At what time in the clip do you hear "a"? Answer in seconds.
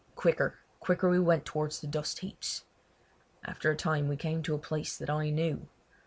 3.69-3.75, 4.55-4.57